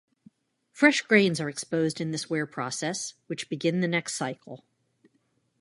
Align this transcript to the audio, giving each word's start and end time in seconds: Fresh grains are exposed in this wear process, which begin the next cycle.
Fresh 0.71 1.03
grains 1.03 1.39
are 1.39 1.47
exposed 1.47 2.01
in 2.01 2.09
this 2.09 2.27
wear 2.27 2.47
process, 2.47 3.13
which 3.27 3.49
begin 3.49 3.81
the 3.81 3.87
next 3.87 4.15
cycle. 4.15 4.65